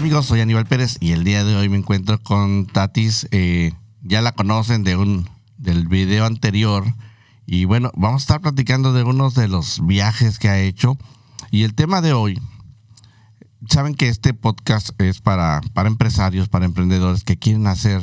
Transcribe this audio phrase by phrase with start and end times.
[0.00, 0.24] amigos?
[0.24, 3.28] Soy Aníbal Pérez y el día de hoy me encuentro con Tatis.
[3.32, 5.28] Eh, ya la conocen de un
[5.58, 6.86] del video anterior.
[7.44, 10.96] Y bueno, vamos a estar platicando de unos de los viajes que ha hecho.
[11.50, 12.40] Y el tema de hoy,
[13.68, 18.00] saben que este podcast es para, para empresarios, para emprendedores que quieren hacer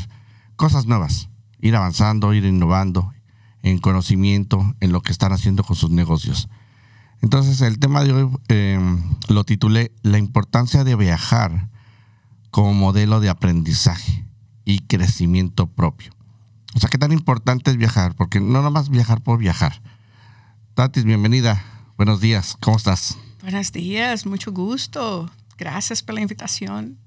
[0.56, 1.30] cosas nuevas,
[1.62, 3.12] ir avanzando, ir innovando
[3.64, 6.48] en conocimiento, en lo que están haciendo con sus negocios.
[7.24, 8.80] Entonces el tema de hoy eh,
[9.30, 11.70] lo titulé La importancia de viajar
[12.52, 14.26] como modelo de aprendizaje
[14.66, 16.12] y crecimiento propio.
[16.76, 19.82] O sea, qué tan importante es viajar, porque no nomás viajar por viajar.
[20.74, 21.64] Tatis, bienvenida.
[21.98, 23.18] Buenos días, ¿cómo estás?
[23.42, 25.32] Buenos días, mucho gusto.
[25.58, 27.00] Gracias por la invitación.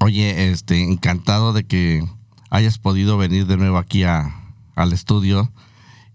[0.00, 2.06] Oye, este, encantado de que
[2.50, 5.50] hayas podido venir de nuevo aquí a, al estudio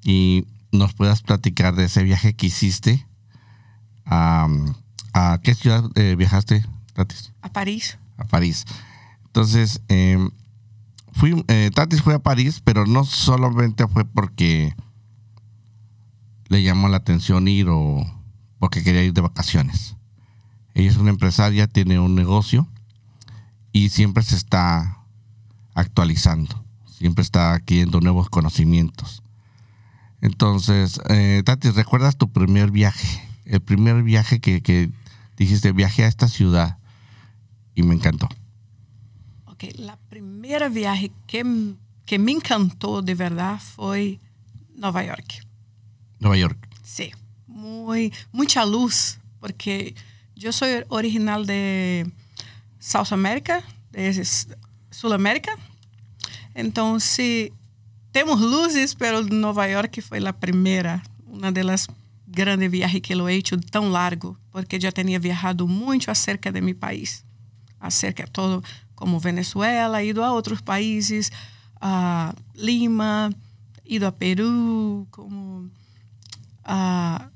[0.04, 3.05] y nos puedas platicar de ese viaje que hiciste
[4.05, 4.48] a,
[5.43, 7.34] qué ciudad eh, viajaste, Tatis?
[7.41, 7.98] A París.
[8.26, 8.66] París.
[9.26, 10.32] Entonces, em,
[11.48, 14.76] eh, Tatis fue a París, pero no solamente fue porque
[16.48, 18.05] le llamó la atención ir o
[18.60, 19.96] porque quería ir de vacaciones.
[20.74, 22.68] Ella es una empresaria, tiene un negocio
[23.72, 25.05] y siempre se está
[25.74, 29.24] actualizando, siempre está adquiriendo nuevos conocimientos.
[30.22, 33.32] Entonces, eh, Tatis, ¿recuerdas tu primer viaje?
[33.52, 34.92] el primer viaje que,
[35.38, 36.77] dijiste, viaje a esta ciudad
[37.76, 38.27] y me encantó?
[39.46, 41.44] Ok, la primera viaje que,
[42.05, 44.20] que me encantó de verdad fue
[44.76, 45.46] Nueva York.
[46.20, 46.68] Nueva York.
[46.84, 47.12] Sí,
[47.48, 49.96] muy, mucha luz, porque
[50.36, 52.12] yo soy original de
[52.80, 54.27] South America, de
[54.90, 55.52] Sudamérica.
[56.54, 57.52] Entonces,
[58.12, 61.88] temos luzes, pero Nova York foi a primeira, uma das
[62.27, 66.62] grande viagem que eu he hecho tão largo, porque já tinha viajado muito acerca de
[66.62, 67.25] meu país,
[67.81, 68.63] acerca de todo
[68.96, 71.34] como Venezuela, ido a outros países,
[71.81, 73.34] a Lima,
[73.84, 75.69] ido a Peru, como
[76.64, 77.30] a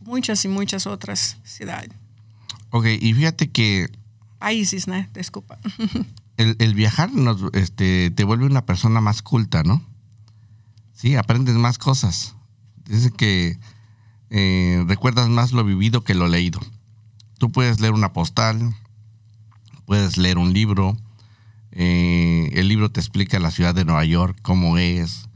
[0.00, 1.92] muitas e muitas outras cidades.
[2.70, 3.92] Ok, y fíjate que...
[4.38, 5.06] Países, ¿no?
[5.12, 5.58] Disculpa.
[6.38, 9.84] el, el, viajar nos, este, te vuelve una persona más culta, ¿no?
[10.94, 12.34] Sí, aprendes más cosas.
[12.86, 13.58] Dice que
[14.30, 16.60] eh, recuerdas más lo vivido que lo leído.
[17.38, 18.74] Tú puedes leer una postal,
[19.86, 20.96] puedes leer un libro,
[21.72, 25.28] eh, el libro te explica la ciudad de Nueva York, cómo es,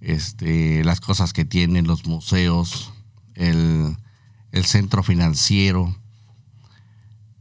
[0.00, 2.92] este, las cosas que tiene, los museos,
[3.34, 3.96] el,
[4.64, 5.94] centro financiero,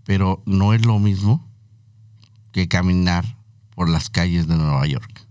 [0.03, 1.47] pero no es lo mismo
[2.51, 3.37] que caminar
[3.73, 5.25] por las calles de Nueva York.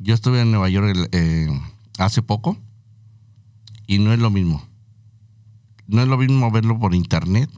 [0.00, 1.48] Yo estuve en Nueva York eh,
[1.96, 2.58] hace poco
[3.86, 4.66] y no es lo mismo.
[5.86, 7.48] No es lo mismo verlo por internet,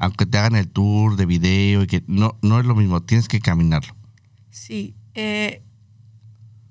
[0.00, 3.28] aunque te hagan el tour de video y que no, no es lo mismo, tienes
[3.28, 3.94] que caminarlo.
[4.48, 5.62] Sí, eh,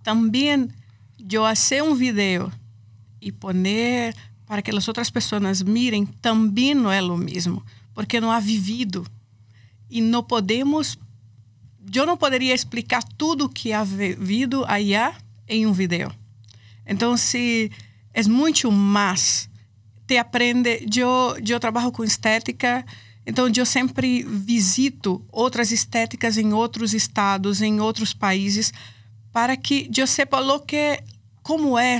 [0.03, 0.73] también
[1.19, 2.51] yo hacer un video
[3.19, 4.15] y poner
[4.47, 7.63] para que las otras personas miren también no es lo mismo,
[7.93, 9.05] porque no ha vivido
[9.89, 10.97] y no podemos,
[11.85, 15.13] yo no podría explicar todo que ha vivido allá
[15.45, 16.11] en un video.
[16.83, 17.69] Entonces,
[18.11, 19.47] é muito mais.
[20.07, 20.87] Te aprende.
[20.95, 22.83] Eu, eu trabalho com estética,
[23.29, 28.73] então eu sempre visito outras estéticas em outros estados, em outros países,
[29.31, 31.01] para que eu sepa lo que,
[31.43, 31.99] como é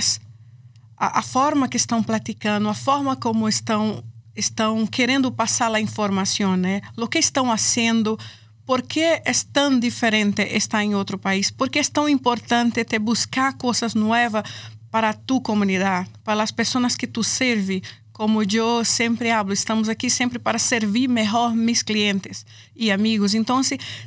[0.98, 4.04] a, a forma que estão praticando, a forma como estão
[4.36, 6.82] estão querendo passar a informação, né?
[6.98, 8.18] O que estão fazendo,
[8.66, 13.00] por que é tão diferente estar em outro país, por que é tão importante te
[13.00, 14.44] buscar coisas novas
[14.90, 17.84] para tu comunidade, para as pessoas que tu serve,
[18.20, 23.34] como eu sempre hablo, estamos aqui sempre para servir melhor meus clientes e amigos.
[23.34, 23.62] Então,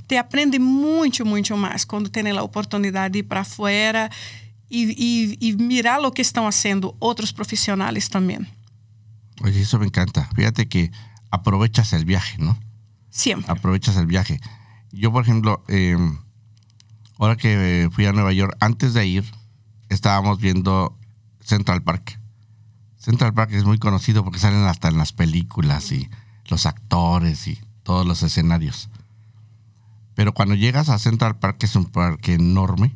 [0.06, 4.10] te aprende muito, muito mais quando tem a oportunidade de ir para fora
[4.70, 8.46] e, e, e, mirar o que estão fazendo outros profissionais também.
[9.40, 10.28] Oye, isso me encanta.
[10.34, 10.90] Fíjate que
[11.31, 12.58] aprovechas el viaje, ¿no?
[13.10, 13.50] Siempre.
[13.50, 14.38] Aprovechas el viaje.
[14.92, 15.96] Yo, por ejemplo, eh,
[17.19, 19.25] ahora que fui a Nueva York, antes de ir,
[19.88, 20.98] estábamos viendo
[21.40, 22.21] Central Park.
[23.02, 26.08] Central Park es muy conocido porque salen hasta en las películas y
[26.46, 28.88] los actores y todos los escenarios.
[30.14, 32.94] Pero cuando llegas a Central Park, que es un parque enorme,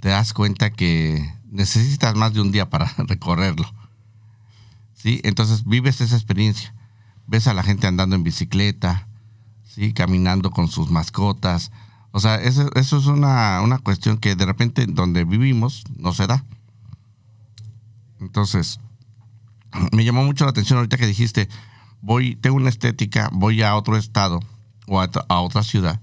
[0.00, 3.72] te das cuenta que necesitas más de un día para recorrerlo.
[4.94, 5.20] ¿Sí?
[5.22, 6.74] Entonces vives esa experiencia.
[7.28, 9.06] Ves a la gente andando en bicicleta,
[9.64, 9.92] ¿sí?
[9.92, 11.70] caminando con sus mascotas,
[12.16, 16.46] o sea, eso, es una, cuestión que de repente donde vivimos no se da.
[18.20, 18.80] Entonces,
[19.92, 21.48] me llamó mucho la atención ahorita que dijiste,
[22.00, 24.40] voy, tengo una estética, voy a otro estado
[24.86, 26.00] o a, a otra ciudad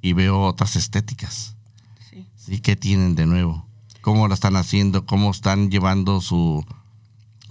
[0.00, 1.56] y veo otras estéticas.
[2.10, 2.26] Sí.
[2.36, 2.60] ¿Sí?
[2.60, 3.66] ¿Qué tienen de nuevo?
[4.00, 5.06] ¿Cómo lo están haciendo?
[5.06, 6.64] ¿Cómo están llevando su,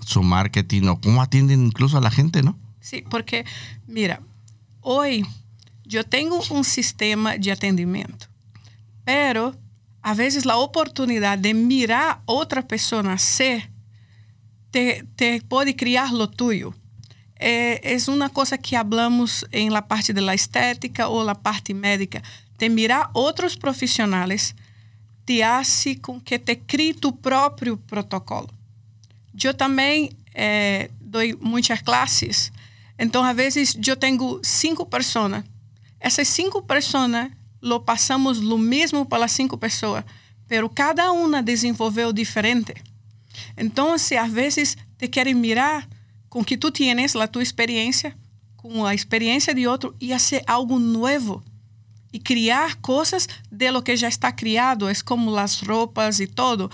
[0.06, 0.84] su marketing?
[0.90, 2.58] ¿O cómo atienden incluso a la gente, no?
[2.82, 3.46] Sí, porque,
[3.88, 4.22] mira,
[4.82, 5.26] hoy
[5.86, 8.28] yo tengo un sistema de atendimiento,
[9.06, 9.56] pero
[10.02, 13.71] a veces la oportunidad de mirar otra persona ser
[14.72, 16.74] te, te puede criar lo tuyo.
[17.42, 21.74] é é uma coisa que hablamos em la parte de la estética ou la parte
[21.74, 22.22] médica.
[22.58, 24.54] Te mirar outros profissionais
[25.26, 28.50] te hace con que te crie tu propio protocolo.
[29.34, 32.54] Yo también eh, doy muchas clases,
[32.98, 35.44] entonces a veces yo tengo cinco pessoas.
[36.00, 40.06] Esas cinco pessoas lo pasamos lo mismo para las cinco pessoas,
[40.48, 42.76] pero cada una desenvolveu diferente.
[43.58, 45.88] Então, se às vezes te querem mirar
[46.30, 48.16] com que tu tienes, a tua experiência,
[48.56, 51.44] com a experiência de outro e fazer algo novo
[52.14, 56.70] e criar coisas de lo que já está criado, é como as roupas e todo.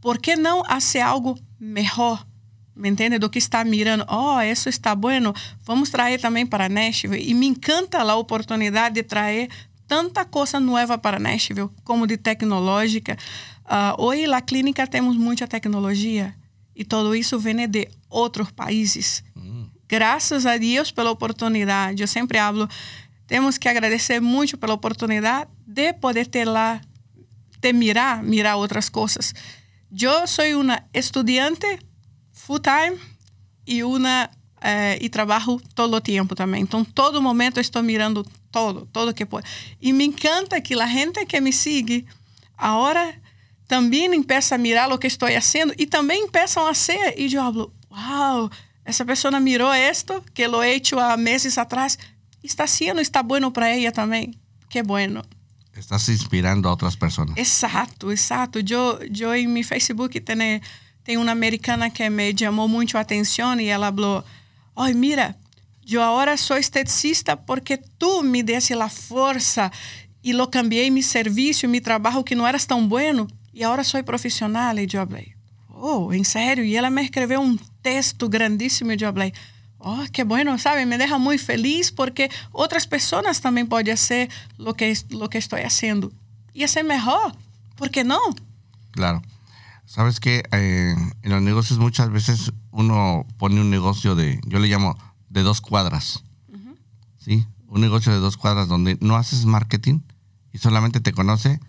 [0.00, 2.26] ¿Por que não fazer algo melhor?
[2.74, 3.18] ¿Me entende?
[3.18, 7.22] Do que está mirando, oh, isso está bueno, vamos trazer também para Nashville.
[7.22, 9.50] E me encanta a oportunidade de trazer
[9.86, 13.18] tanta coisa nova para Nashville, como de tecnológica.
[13.70, 16.34] Uh, hoje, na clínica, temos muita tecnologia
[16.74, 19.22] e tudo isso vem de outros países.
[19.36, 19.68] Hum.
[19.88, 22.02] Graças a Deus pela oportunidade.
[22.02, 22.68] Eu sempre hablo,
[23.28, 26.80] temos que agradecer muito pela oportunidade de poder ter lá,
[27.60, 29.32] de mirar, mirar outras coisas.
[29.96, 31.78] Eu sou uma estudante
[32.32, 32.98] full time
[33.64, 34.28] e uma
[34.60, 36.62] eh, e trabalho todo o tempo também.
[36.62, 39.48] Então, todo momento estou mirando todo, todo que pode.
[39.80, 42.04] E me encanta que a gente que me sigue
[42.58, 43.19] agora
[43.70, 47.14] também empieza a mirar o que estou fazendo e também empiezan a ser.
[47.16, 48.50] E eu falo, uau,
[48.84, 51.96] essa pessoa mirou esto que lo he hecho meses atrás.
[52.42, 54.34] Está sendo, está bueno para ela também,
[54.68, 55.22] que bueno.
[55.76, 57.30] Estás inspirando a outras pessoas.
[57.36, 58.58] Exato, exato.
[58.58, 60.60] Eu em en Facebook tem,
[61.04, 64.24] tem uma americana que me chamou muito a atenção e ela falou,
[64.74, 65.36] oi, mira,
[65.88, 69.70] eu agora sou esteticista porque tu me desse la força
[70.24, 74.02] e lo cambié mi serviço, mi trabalho que não eras tão bueno e agora sou
[74.02, 74.76] profissional.
[74.78, 75.32] E eu falei,
[75.68, 76.64] oh, em sério?
[76.64, 79.32] E ela me escreveu um texto grandíssimo e eu falei,
[79.78, 80.84] oh, que bueno, sabe?
[80.84, 85.58] Me deixa muito feliz porque outras pessoas também podem fazer o que, lo que estou
[85.58, 86.12] fazendo.
[86.54, 87.32] E ser melhor,
[87.76, 88.34] ¿por que não?
[88.92, 89.22] Claro.
[89.86, 94.68] Sabes que eh, en los negocios muchas veces uno pone un negocio de, yo le
[94.68, 94.96] llamo
[95.28, 96.76] de dos cuadras, uh -huh.
[97.18, 97.46] ¿sí?
[97.66, 100.00] Un negocio de dos cuadras donde no haces marketing
[100.52, 101.60] y solamente te conoce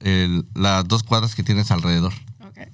[0.00, 2.12] el, las dos cuadras que tienes alrededor.
[2.50, 2.66] Okay.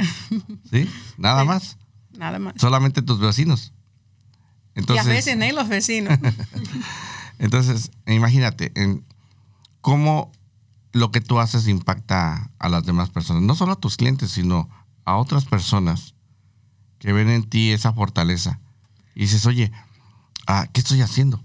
[0.70, 0.90] ¿Sí?
[1.18, 1.48] Nada sí.
[1.48, 1.76] más.
[2.18, 2.54] Nada más.
[2.56, 3.72] Solamente tus vecinos.
[4.74, 6.18] Entonces, y a veces ni los vecinos.
[7.38, 9.04] entonces, imagínate en
[9.80, 10.32] cómo
[10.92, 13.42] lo que tú haces impacta a las demás personas.
[13.42, 14.68] No solo a tus clientes, sino
[15.04, 16.14] a otras personas
[16.98, 18.60] que ven en ti esa fortaleza.
[19.14, 19.72] Y dices, oye,
[20.46, 21.42] ah, ¿qué estoy haciendo?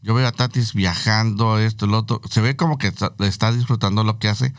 [0.00, 2.20] Yo veo a Tatis viajando, esto, lo otro.
[2.30, 4.54] Se ve como que está, está disfrutando lo que hace,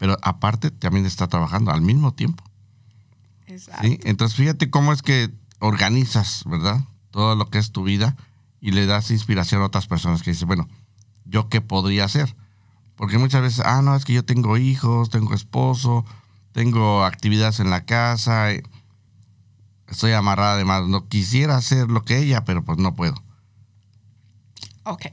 [0.00, 2.42] pero aparte también está trabajando al mismo tiempo.
[3.46, 3.86] Exacto.
[3.86, 4.00] ¿Sí?
[4.04, 6.80] Entonces, fíjate cómo es que organizas, ¿verdad?
[7.10, 8.16] Todo lo que es tu vida
[8.62, 10.68] y le das inspiración a otras personas que dicen, bueno,
[11.26, 12.34] ¿yo qué podría hacer?
[12.96, 16.06] Porque muchas veces, ah, no, es que yo tengo hijos, tengo esposo,
[16.52, 18.52] tengo actividades en la casa,
[19.86, 20.88] estoy amarrada de más.
[20.88, 23.22] No quisiera hacer lo que ella, pero pues no puedo.
[24.84, 25.08] Ok.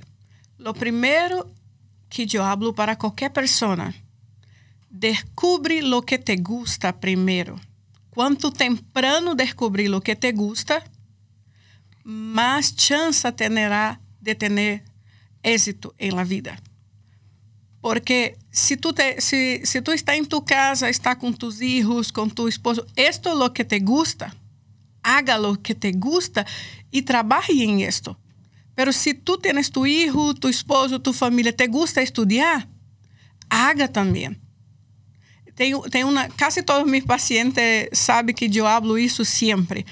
[0.58, 1.51] Lo primero
[2.08, 3.94] que yo hablo para cualquier persona,
[4.89, 7.60] descubre lo que te gusta primero.
[8.10, 10.84] Quanto temprano descobrir lo que te gusta,
[12.03, 14.84] mais chance terá de ter
[15.44, 16.58] êxito em la vida.
[17.82, 19.17] Porque se tu, te,
[19.84, 23.63] tu está em tu casa, está com tus hijos, com tu esposo, esto lo que
[23.63, 24.36] te gusta,
[25.03, 26.46] haga lo que te gusta
[26.91, 28.17] e trabalhe em esto.
[28.75, 32.67] Pero se tu tienes tu hijo, tu esposo, tu família, te gusta estudar,
[33.50, 34.36] haga também.
[35.58, 39.86] Tem, tem uma, quase todos meus pacientes sabem que eu hablo isso sempre.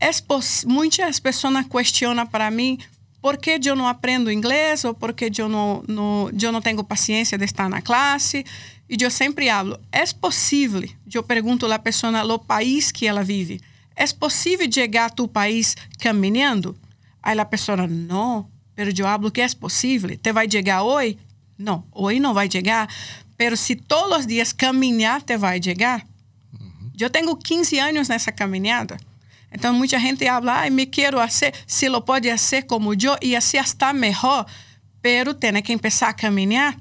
[0.00, 0.24] Es
[0.64, 2.78] muitas pessoas questionam para mim
[3.20, 6.84] por que eu não aprendo inglês ou por que eu não, não, eu não tenho
[6.84, 8.46] paciência de estar na classe.
[8.88, 13.60] E eu sempre hablo, é possível, eu pergunto à pessoa no país que ela vive,
[13.96, 16.76] é possível chegar a tu país caminhando?
[17.20, 20.16] Aí a pessoa, não, pero eu hablo que é possível.
[20.16, 21.18] Te vai chegar hoje?
[21.58, 22.88] Não, hoje não vai chegar,
[23.36, 26.06] pero se todos os dias caminhar, te vai chegar.
[26.52, 26.90] Uhum.
[26.98, 28.96] Eu tenho 15 anos nessa caminhada.
[29.52, 33.36] Então, muita gente habla, ai, me quero fazer, se lo pode fazer como eu, e
[33.36, 34.46] assim está melhor,
[35.00, 36.76] pero tem que começar a caminhar.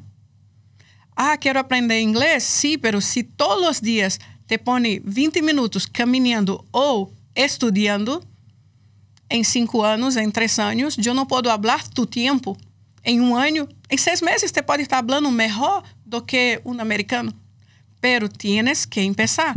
[1.16, 2.44] Ah, quero aprender inglês?
[2.44, 8.22] Sim, pero se todos os dias te põe 20 minutos caminhando ou estudando,
[9.30, 12.58] em cinco anos, em três anos, eu não posso falar tu tempo.
[13.04, 17.34] Em um ano, em seis meses, te pode estar falando melhor do que um americano.
[18.02, 19.56] Pero tienes que começar.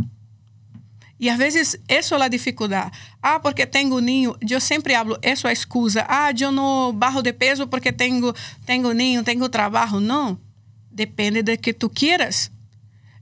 [1.19, 2.97] E às vezes, isso é a dificuldade.
[3.21, 4.35] Ah, porque tenho ninho.
[4.49, 6.05] Eu sempre hablo, isso é excusa.
[6.07, 8.33] Ah, eu não barro de peso porque tenho,
[8.65, 9.99] tenho ninho, tenho trabalho.
[9.99, 10.39] Não.
[10.89, 12.49] Depende de que tu quieras.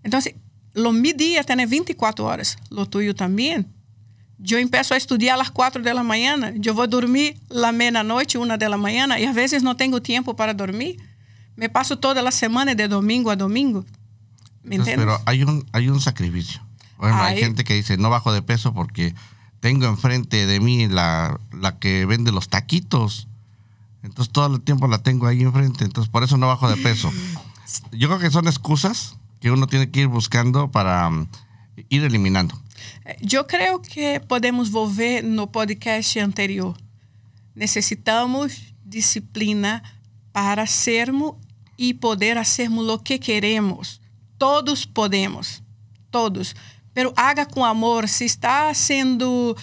[0.04, 0.34] Então, assim,
[0.76, 2.56] lo mi dia tem 24 horas.
[2.70, 3.66] Lo tuyo também.
[4.40, 8.78] Eu empeço a estudar às quatro da manhã, eu vou dormir à meia-noite, uma da
[8.78, 10.98] manhã, e às vezes não tenho tempo para dormir.
[11.56, 13.84] Me passo toda a semana de domingo a domingo.
[14.64, 15.18] ¿Me Entonces, entiendes?
[15.18, 16.62] pero hay un, hay un sacrificio.
[17.00, 19.16] Bueno, hay Hay- gente que dice, no bajo de peso porque
[19.60, 23.28] tengo enfrente de mí la, la que vende los taquitos.
[24.04, 25.84] Entonces todo el tiempo la tengo ahí enfrente.
[25.84, 27.12] Entonces por eso no bajo de peso.
[27.92, 31.28] Yo creo que son excusas que uno tiene que ir buscando para mm,
[31.90, 32.60] ir eliminando.
[33.32, 36.76] Eu creio que podemos volver no podcast anterior.
[37.56, 39.82] Necessitamos disciplina
[40.32, 41.36] para sermos
[41.78, 44.00] e poder hacermos o que queremos.
[44.38, 45.62] Todos podemos,
[46.12, 46.56] todos.
[46.94, 48.08] Pero haga com amor.
[48.08, 49.56] Se está sendo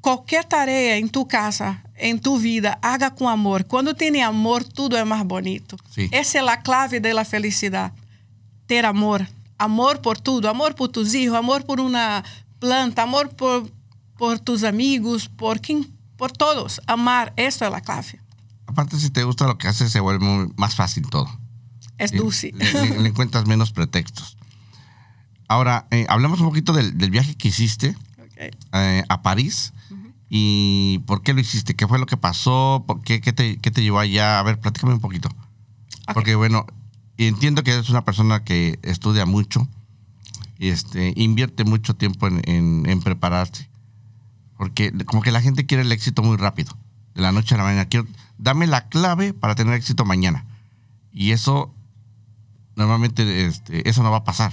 [0.00, 3.64] qualquer tarefa em tu casa, em tu vida, haga com amor.
[3.64, 5.76] Quando tem amor, tudo é mais bonito.
[5.90, 6.08] Sim.
[6.12, 7.94] Essa é a clave da felicidade.
[8.66, 9.26] Ter amor.
[9.58, 10.48] Amor por tudo.
[10.48, 12.22] Amor por tus hijos, amor por uma
[12.58, 13.70] planta, amor por,
[14.16, 15.84] por tus amigos, por quem,
[16.16, 16.80] por todos.
[16.86, 18.20] Amar, eso é a clave.
[18.66, 21.28] Aparte, si te gusta lo que haces, se vuelve muy- más fácil todo.
[22.08, 22.52] Sí, dulce.
[22.54, 24.36] Le, le- le encuentras menos pretextos.
[25.48, 27.96] Ahora, eh, hablemos un poquito del, del viaje que hiciste
[28.72, 29.72] eh, a París
[30.28, 33.70] y por qué lo hiciste, qué fue lo que pasó, por qué, qué te, qué
[33.70, 34.40] te llevó allá.
[34.40, 35.28] A ver, platícame un poquito.
[36.12, 36.66] Porque bueno,
[37.16, 39.68] entiendo que eres una persona que estudia mucho
[40.58, 42.42] este, invierte mucho tiempo en,
[42.88, 43.68] en- prepararse.
[44.56, 46.76] Porque como que la gente quiere el éxito muy rápido,
[47.14, 47.84] de la noche a la mañana.
[47.86, 48.06] Quiero,
[48.38, 50.46] dame la clave para tener éxito mañana.
[51.12, 51.74] Y eso,
[52.74, 54.52] normalmente, este, eso no va a pasar.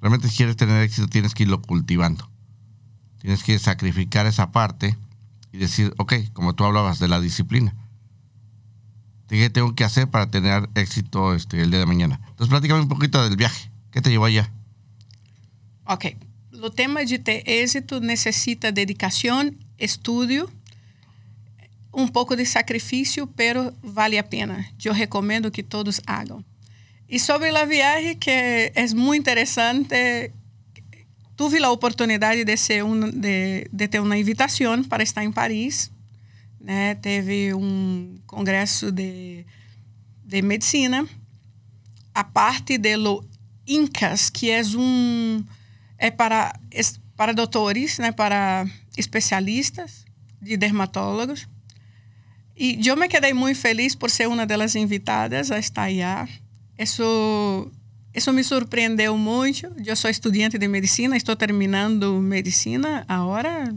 [0.00, 2.28] Realmente si quieres tener éxito tienes que irlo cultivando.
[3.18, 4.96] Tienes que sacrificar esa parte
[5.52, 7.74] y decir, ok, como tú hablabas de la disciplina.
[9.28, 12.20] ¿Qué tengo que hacer para tener éxito este, el día de mañana?
[12.30, 13.70] Entonces, platícame un poquito del viaje.
[13.90, 14.52] ¿Qué te llevó allá?
[15.86, 16.16] Ok.
[16.62, 20.50] O tema de ter êxito necessita dedicação, estudo,
[21.92, 24.64] um pouco de sacrifício, pero vale a pena.
[24.82, 26.44] Eu recomendo que todos hagam.
[27.08, 30.32] E sobre a viagem, que é muito interessante,
[31.36, 35.90] tive a oportunidade de, ser um, de, de ter uma invitação para estar em Paris.
[36.60, 36.94] Né?
[36.94, 39.44] Teve um congresso de,
[40.24, 41.06] de medicina.
[42.14, 43.24] A parte de lo
[43.66, 45.44] INCAS, que é um
[46.02, 46.52] é para
[47.16, 48.66] para doutores, né, para
[48.96, 50.04] especialistas
[50.40, 51.46] de dermatólogos.
[52.56, 56.28] E eu me quedei muito feliz por ser uma delas invitadas a estar allá.
[56.76, 57.70] Isso
[58.12, 59.72] isso me surpreendeu muito.
[59.86, 63.72] Eu sou estudante de medicina, estou terminando medicina agora.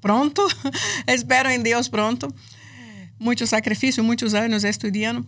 [0.00, 0.42] Pronto.
[1.06, 2.34] Espero em Deus pronto.
[3.18, 5.26] Muito sacrifício, muitos anos estudando.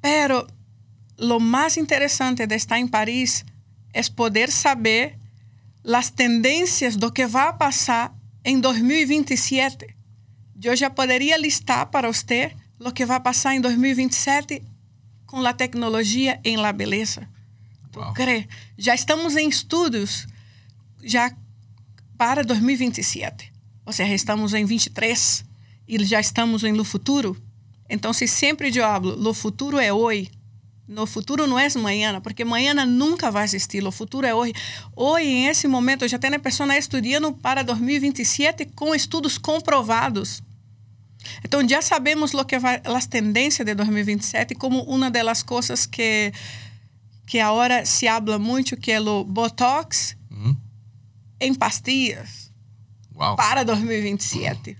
[0.00, 0.46] Pero
[1.18, 3.44] lo más interesante de estar em Paris
[3.92, 5.25] é poder saber
[5.94, 8.14] as tendências do que vai passar
[8.44, 9.94] em 2027.
[10.62, 14.62] Eu já poderia listar para você o que vai passar em 2027
[15.26, 17.28] com a tecnologia em la beleza.
[18.14, 18.46] Crê?
[18.76, 20.26] Já estamos em estudos
[21.02, 21.32] já
[22.18, 23.52] para 2027.
[23.84, 25.44] Ou seja, estamos em 23
[25.88, 27.40] e já estamos em no futuro.
[27.88, 30.30] Então, se sempre eu hablo, lo futuro é hoje.
[30.88, 33.84] No futuro não é amanhã, porque amanhã nunca vai existir.
[33.84, 34.52] O futuro é hoje.
[34.94, 40.42] Hoje, em esse momento, já tem pessoas estudando para 2027 com estudos comprovados.
[41.44, 46.32] Então, já sabemos lo que vai, as tendências de 2027 como uma das coisas que
[47.26, 50.56] que agora se habla muito, que é o Botox Ujú.
[51.40, 52.52] em pastillas
[53.12, 53.34] Wow.
[53.34, 54.76] para 2027.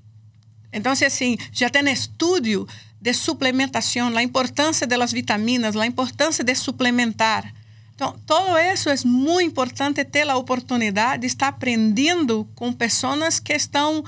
[0.73, 2.69] Então, assim, já tem estudo
[3.07, 7.55] de suplementação, a importância das vitaminas, a importância de suplementar.
[7.95, 13.53] Então, tudo isso é muito importante ter a oportunidade de estar aprendendo com pessoas que
[13.53, 14.05] estão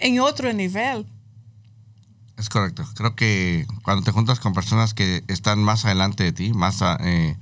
[0.00, 1.06] em outro nível.
[2.36, 2.82] Es correcto.
[2.96, 7.36] Creo que cuando te juntas con personas que están más adelante de ti, más eh,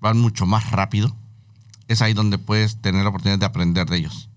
[0.00, 1.14] van mucho más rápido,
[1.86, 4.30] es ahí donde puedes tener la oportunidad de aprender de ellos.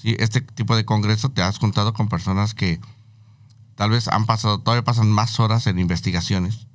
[0.00, 2.78] Sí, este tipo de congreso te has juntado con personas que
[3.76, 6.66] tal vez han pasado, todavía pasan más horas en investigaciones,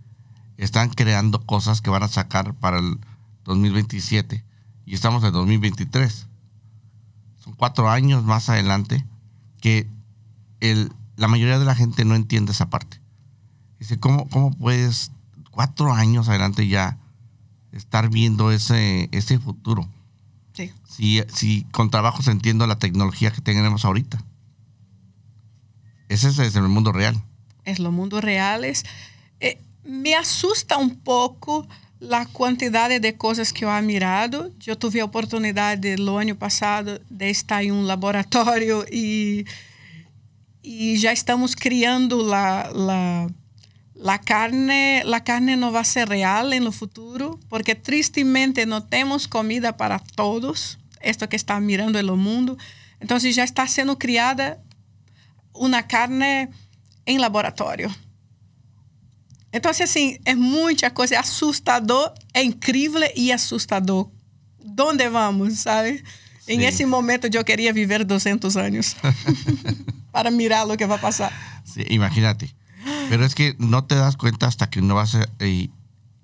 [0.57, 2.99] están creando cosas que van a sacar para el
[3.43, 4.45] 2027
[4.85, 6.27] y estamos en 2023.
[7.43, 9.05] Son cuatro años más adelante
[9.59, 9.89] que
[10.59, 13.01] el, la mayoría de la gente no entiende esa parte.
[13.79, 15.11] Dice, ¿cómo, cómo puedes
[15.49, 16.99] cuatro años adelante ya
[17.71, 19.87] estar viendo ese, ese futuro?
[20.53, 20.71] Sí.
[20.87, 24.23] Si, si con trabajo se entiende la tecnología que tenemos ahorita.
[26.11, 27.15] Ese es, o el mundo real.
[27.63, 28.65] Es o mundo real,
[29.39, 31.65] Eh, me asusta un poco
[32.01, 34.51] la cantidad de cosas que yo he mirado.
[34.59, 39.45] Yo tuve a oportunidad el año pasado de estar en un laboratorio y,
[40.61, 43.29] y ya estamos criando la, la,
[43.95, 45.03] la, carne.
[45.05, 49.77] La carne no va a ser real en el futuro porque tristemente no tenemos comida
[49.77, 50.77] para todos.
[50.99, 52.57] Esto que está mirando el mundo.
[52.99, 54.59] Entonces ya está siendo criada
[55.53, 56.49] uma carne
[57.05, 57.93] em laboratório.
[59.53, 64.09] Então, assim, é muita coisa, é assustador, é incrível e assustador.
[64.79, 66.03] Onde vamos, sabe?
[66.45, 66.53] Sí.
[66.53, 68.95] En ese momento yo quería vivir 200 años
[70.11, 71.31] para mirar lo que va a pasar.
[71.63, 72.55] Sí, imagínate.
[73.09, 75.69] Pero es que no te das cuenta hasta que no vas a, eh,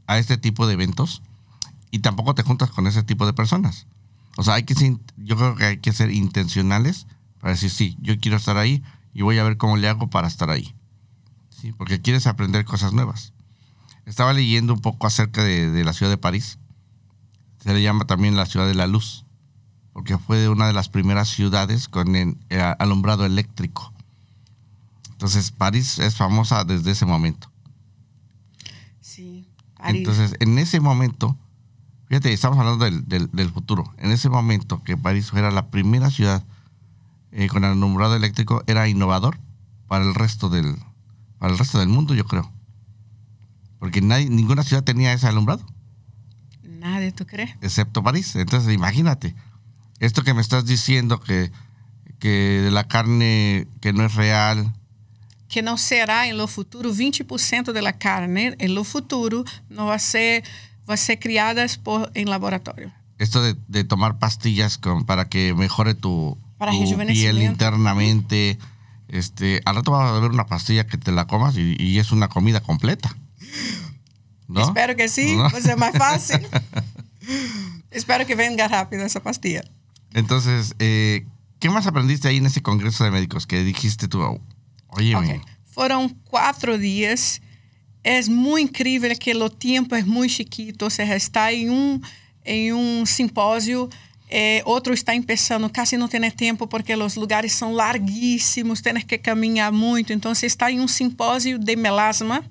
[0.08, 1.22] a, este tipo de eventos
[1.92, 3.86] y tampoco te juntas con ese tipo de personas.
[4.38, 7.06] O sea, hay que ser, yo creo que hay que ser intencionales
[7.40, 8.82] para decir, sí, yo quiero estar ahí
[9.18, 10.76] y voy a ver cómo le hago para estar ahí.
[11.50, 11.74] ¿sí?
[11.74, 13.34] porque quieres aprender cosas nuevas.
[14.06, 16.60] Estaba leyendo un poco acerca de, de, la ciudad de París.
[17.64, 19.26] Se le llama también la ciudad de la luz,
[19.92, 23.92] porque fue una de las primeras ciudades con el, el alumbrado eléctrico.
[25.14, 27.52] Entonces, París es famosa desde ese momento.
[29.02, 30.02] Sí, París.
[30.02, 31.36] Entonces, en ese momento,
[32.06, 33.92] fíjate, estamos hablando del, del, del futuro.
[33.98, 36.44] En ese momento que París fuera la primera ciudad
[37.38, 39.38] eh, con el alumbrado eléctrico, era innovador
[39.88, 40.76] para el resto del,
[41.38, 42.52] para el resto del mundo, yo creo.
[43.78, 45.64] Porque nadie, ninguna ciudad tenía ese alumbrado.
[46.64, 47.52] Nadie, ¿tú crees?
[47.62, 48.36] Excepto París.
[48.36, 49.36] Entonces, imagínate.
[50.00, 51.52] Esto que me estás diciendo que,
[52.18, 54.74] que de la carne que no es real.
[55.48, 60.44] Que não será em lo futuro 20% da carne, em lo futuro não vai ser,
[60.88, 62.92] vai ser criadas por, em laboratório.
[63.20, 68.58] Esto de, de tomar pastillas con, para que mejore tu, para tu piel internamente.
[69.08, 72.12] Este, al rato vas a ver una pastilla que te la comas y, y es
[72.12, 73.16] una comida completa.
[74.48, 74.62] ¿No?
[74.62, 75.46] Espero que sí, ¿No?
[75.46, 76.40] a ser más fácil.
[77.92, 79.64] Espero que venga rápido esa pastilla.
[80.14, 81.26] Entonces, eh,
[81.60, 84.22] ¿qué más aprendiste ahí en ese congreso de médicos que dijiste tú?
[84.90, 85.42] Oye, okay.
[85.66, 87.42] Foram quatro dias.
[88.04, 90.90] É muito incrível que o tempo é muito chiquito.
[90.90, 92.00] Você está em um,
[92.46, 93.90] em um simpósio
[94.30, 99.18] eh, outro está começando, quase não tem tempo porque os lugares são larguíssimos, tem que
[99.18, 100.12] caminhar muito.
[100.12, 102.44] Então, você está em um simpósio de melasma,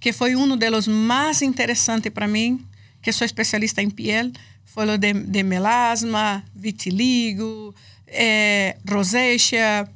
[0.00, 2.64] que foi um dos mais interessantes para mim,
[3.00, 4.30] que sou especialista em piel.
[4.64, 7.72] Foi o de, de melasma, vitiligo,
[8.08, 9.88] eh, rosacea,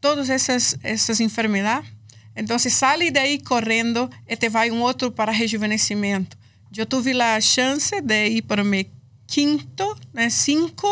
[0.00, 1.90] todas essas, essas enfermidades.
[2.34, 6.34] Então, sai daí correndo e te vai um outro para rejuvenescimento.
[6.74, 8.86] Eu tive a chance de ir para o meu
[9.32, 10.86] quinto, né, cinco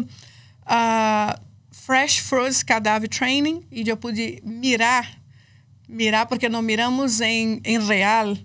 [0.00, 5.16] uh, Fresh Frozen Cadáver Training e eu pude mirar,
[5.88, 8.36] mirar porque não miramos em, em real.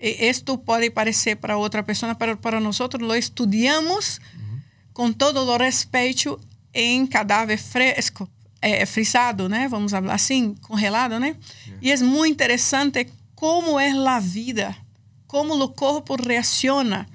[0.00, 4.60] E isto pode parecer para outra pessoa, para, para nós lo estudamos uhum.
[4.94, 6.40] com todo o respeito
[6.72, 8.26] em cadáver fresco,
[8.62, 9.68] é, frisado, né?
[9.68, 11.36] Vamos falar assim, congelado, né?
[11.66, 11.78] Yeah.
[11.82, 14.74] E é muito interessante como é a vida,
[15.26, 17.06] como o corpo reaciona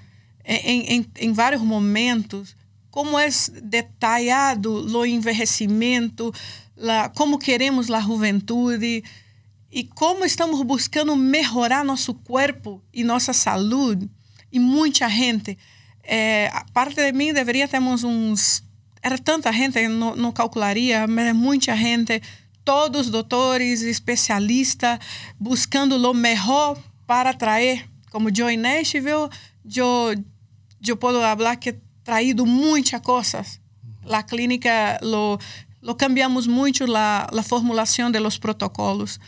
[0.45, 2.55] em, em, em vários momentos,
[2.89, 3.29] como é
[3.61, 6.33] detalhado o envelhecimento,
[6.75, 9.03] la, como queremos a juventude
[9.71, 14.09] e como estamos buscando melhorar nosso corpo e nossa saúde.
[14.51, 15.57] E muita gente,
[16.03, 18.63] é, parte de mim deveria termos uns.
[19.01, 22.21] Era tanta gente, não, não calcularia, mas é muita gente,
[22.65, 24.99] todos doutores, especialistas,
[25.39, 27.87] buscando o melhor para atrair.
[28.11, 29.29] Como Joy Nashville,
[29.75, 30.15] eu
[30.87, 33.59] eu posso falar que traído muitas coisas.
[34.09, 35.37] A clínica lo,
[35.81, 39.19] lo cambiamos muito la, la formulação de los protocolos.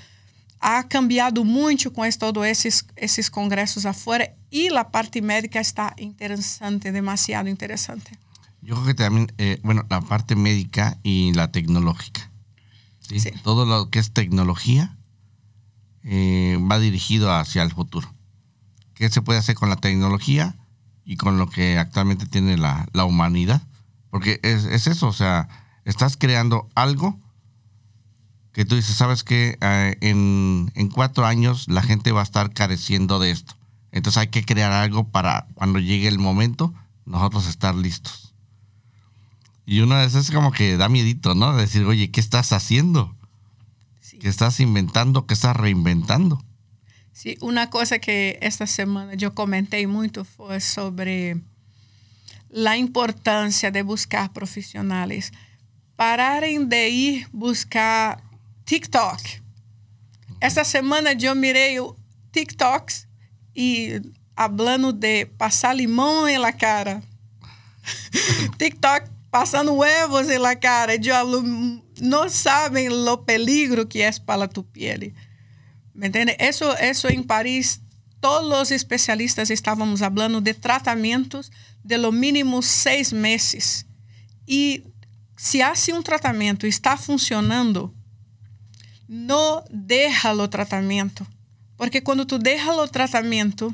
[0.59, 6.91] Ha cambiado muito com todos esses esses congressos afuera e a parte médica está interessante,
[6.91, 8.11] demasiado interessante.
[8.61, 12.31] Yo creo que también, eh, bueno, la parte médica y la tecnológica.
[12.99, 13.19] ¿sí?
[13.19, 13.31] Sí.
[13.43, 14.95] Todo lo que es tecnología
[16.03, 18.13] eh, va dirigido hacia el futuro.
[19.01, 20.55] ¿Qué se puede hacer con la tecnología?
[21.05, 23.61] y con lo que actualmente tiene la, la humanidad.
[24.09, 25.47] Porque es, es, eso, o sea,
[25.85, 27.19] estás creando algo
[28.53, 32.53] que tú dices, sabes que eh, en, en cuatro años la gente va a estar
[32.53, 33.55] careciendo de esto.
[33.91, 36.73] Entonces hay que crear algo para cuando llegue el momento,
[37.05, 38.33] nosotros estar listos.
[39.65, 41.55] Y una vez es como que da miedito, ¿no?
[41.55, 43.15] Decir, oye, ¿qué estás haciendo?
[44.19, 45.25] ¿Qué estás inventando?
[45.25, 46.43] ¿Qué estás reinventando?
[47.13, 51.41] Sí, una cosa que esta semana yo comenté mucho fue sobre
[52.49, 55.31] la importancia de buscar profesionales.
[55.95, 58.23] Pararem de ir buscar
[58.65, 59.21] TikTok.
[60.39, 61.77] Esta semana eu mirei
[62.31, 63.07] TikToks
[63.55, 64.01] e
[64.35, 67.03] hablando de passar limão em la cara.
[68.57, 70.95] TikTok passando huevos em la cara.
[70.95, 71.43] Eu hablo,
[71.99, 75.13] não sabem o peligro que é para tu pele.
[75.93, 76.35] ¿Me entiende?
[76.39, 77.81] Eso, eso em Paris,
[78.19, 81.51] todos os especialistas estávamos falando de tratamentos
[81.83, 83.85] de lo mínimo seis meses.
[84.47, 84.83] E
[85.35, 87.93] se há um tratamento está funcionando,
[89.07, 91.25] não deixa o tratamento.
[91.75, 93.73] Porque quando tu deixa o tratamento,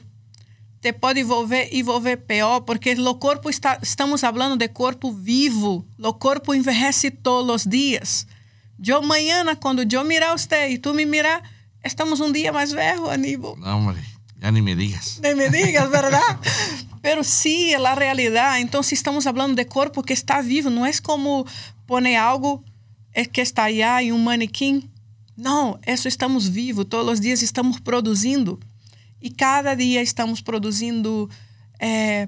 [0.80, 5.86] te pode envolver, envolver pior, porque o corpo está, estamos falando de corpo vivo.
[6.00, 8.26] O corpo envelhece todos os dias.
[8.86, 11.42] Eu amanhã, quando eu mirar você e tu me mirar,
[11.88, 13.56] estamos um dia mais velho, Aníbal.
[13.58, 14.02] Não, hombre,
[14.42, 15.20] já nem me digas.
[15.22, 16.40] Nem me digas, verdade?
[17.02, 18.62] Pero sí, a realidade.
[18.62, 21.46] Então, se estamos falando de corpo que está vivo, não é como
[21.86, 22.64] poner algo
[23.32, 24.88] que está allá em um manequim
[25.38, 28.60] não, isso estamos vivos, todos os dias estamos produzindo.
[29.22, 31.30] E cada dia estamos produzindo
[31.80, 32.28] é,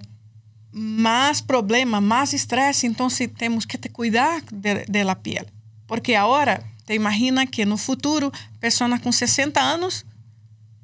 [0.71, 2.85] mais problema, mais estresse.
[2.85, 5.47] Então, temos que te cuidar de, de la piel.
[5.87, 10.07] Porque agora, te imagina que no futuro, pessoa com 60 anos,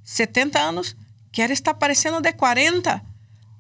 [0.04, 0.96] 70 anos,
[1.32, 3.04] quer estar parecendo de 40.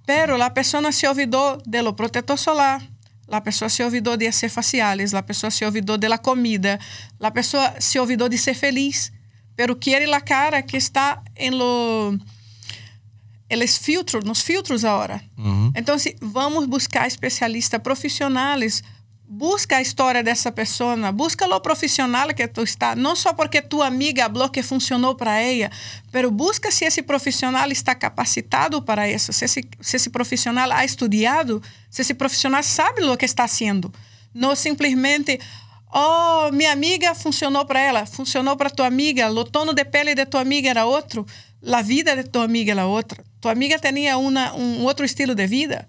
[0.05, 2.87] Pero a pessoa se olvidou do protetor solar,
[3.27, 6.77] La pessoa se olvidou de ser faciales, la pessoa se olvidou de la comida,
[7.17, 9.11] la pessoa se olvidou de ser feliz,
[9.55, 12.15] pero quiere la cara que está en lo
[13.49, 15.23] eles filtros, nos filtros agora.
[15.35, 15.71] Uhum.
[15.75, 18.83] Então, se vamos buscar especialistas profissionais
[19.27, 23.87] busca a história dessa pessoa, busca o profissional que tu está, não só porque tua
[23.87, 25.71] amiga falou que funcionou para ela,
[26.13, 30.85] mas busca se esse profissional está capacitado para isso, se esse, se esse profissional ha
[30.85, 33.91] estudado, se esse profissional sabe o que está fazendo.
[34.33, 35.39] Não simplesmente,
[35.91, 40.25] oh, minha amiga funcionou para ela, funcionou para tua amiga, o tono de pele de
[40.25, 41.25] tua amiga era outro,
[41.73, 43.23] a vida de tua amiga era outra.
[43.41, 45.87] Tua amiga tinha um outro estilo de vida.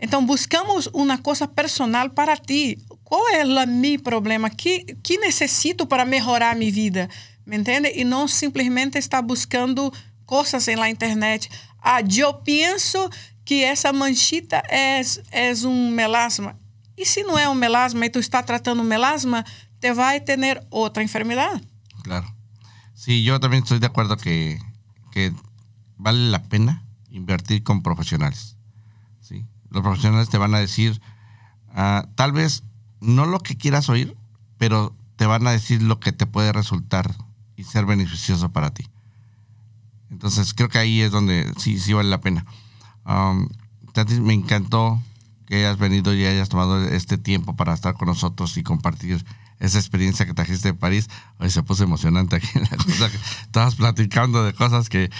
[0.00, 2.78] Então, buscamos uma coisa personal para ti.
[3.02, 4.48] Qual é o meu problema?
[4.48, 7.08] Que, que necessito para melhorar a minha vida?
[7.44, 7.92] Me entende?
[7.94, 9.92] E não simplesmente estar buscando
[10.26, 11.48] coisas na internet.
[11.82, 13.08] Ah, eu penso
[13.44, 15.00] que essa manchita é,
[15.32, 16.58] é um melasma.
[16.96, 19.44] E se não é um melasma e tu está tratando um melasma,
[19.80, 20.38] te vai ter
[20.70, 21.66] outra enfermidade.
[22.02, 22.26] Claro.
[22.94, 24.58] Sí, yo también estoy de acuerdo que,
[25.12, 25.32] que
[25.96, 28.57] vale la pena invertir con profesionales.
[29.70, 31.00] Los profesionales te van a decir,
[31.70, 32.62] uh, tal vez
[33.00, 34.16] no lo que quieras oír,
[34.56, 37.14] pero te van a decir lo que te puede resultar
[37.56, 38.88] y ser beneficioso para ti.
[40.10, 42.46] Entonces creo que ahí es donde sí, sí vale la pena.
[43.04, 43.48] Um,
[44.22, 45.02] me encantó
[45.46, 49.24] que hayas venido y hayas tomado este tiempo para estar con nosotros y compartir
[49.58, 51.08] esa experiencia que trajiste de París.
[51.38, 55.10] Hoy se puso emocionante aquí la cosa que estabas platicando de cosas que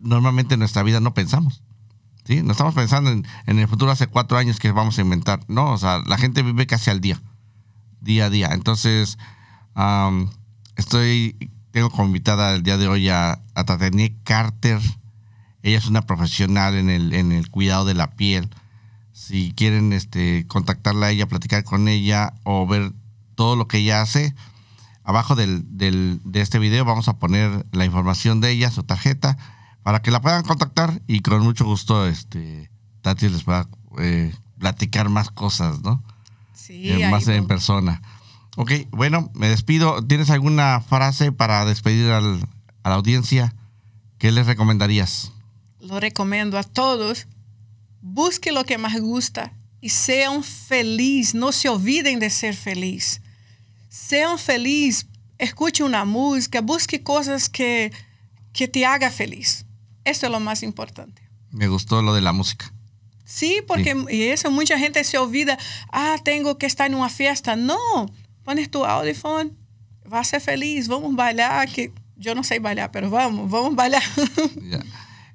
[0.00, 1.62] normalmente en nuestra vida no pensamos.
[2.26, 2.42] ¿Sí?
[2.42, 5.40] No estamos pensando en, el futuro hace cuatro años que vamos a inventar.
[5.48, 7.20] No, o sea, la gente vive casi al día,
[8.00, 8.48] día a día.
[8.52, 9.18] Entonces,
[10.76, 13.64] estoy, tengo como invitada el día de hoy a, a
[14.24, 14.80] Carter.
[15.62, 18.50] Ella es una profesional en el, en el cuidado de la piel.
[19.12, 22.92] Si quieren este, contactarla a ella, platicar con ella o ver
[23.34, 24.34] todo lo que ella hace,
[25.04, 29.36] abajo del, del, de este video vamos a poner la información de ella, su tarjeta
[29.86, 32.68] para que la puedan contactar y con mucho gusto este
[33.02, 33.68] Tati les va a
[34.00, 36.02] eh, platicar más cosas, ¿no?
[36.54, 36.90] Sí.
[36.90, 38.02] Eh, más en persona.
[38.56, 40.04] Ok, bueno, me despido.
[40.04, 42.48] ¿Tienes alguna frase para despedir al,
[42.82, 43.54] a la audiencia?
[44.18, 45.30] ¿Qué les recomendarías?
[45.78, 47.28] Lo recomiendo a todos.
[48.02, 51.36] Busque lo que más gusta y sean felices.
[51.36, 53.22] No se olviden de ser feliz.
[53.88, 55.06] Sean felices.
[55.38, 56.60] Escuche una música.
[56.60, 57.92] Busque cosas que,
[58.52, 59.65] que te haga feliz.
[60.06, 61.20] Eso es lo más importante.
[61.50, 62.72] Me gustó lo de la música.
[63.24, 64.22] Sí, porque sí.
[64.22, 65.58] eso mucha gente se olvida,
[65.90, 67.56] ah, tengo que estar en una fiesta.
[67.56, 67.76] No,
[68.44, 69.50] pones tu audífono,
[70.10, 73.72] va a ser feliz, vamos a bailar, que yo no sé bailar, pero vamos, vamos
[73.72, 74.02] a bailar.
[74.62, 74.80] Ya.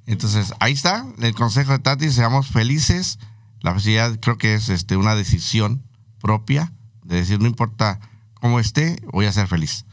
[0.05, 3.19] Entonces, ahí está el consejo de Tati, seamos felices.
[3.59, 5.83] La felicidad creo que es este, una decisión
[6.19, 6.71] propia
[7.03, 7.99] de decir, no importa
[8.35, 9.85] cómo esté, voy a ser feliz.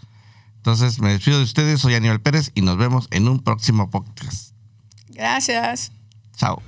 [0.56, 4.47] Entonces, me despido de ustedes, soy Aníbal Pérez y nos vemos en un próximo podcast.
[5.18, 5.90] Gracias.
[6.36, 6.62] Chao.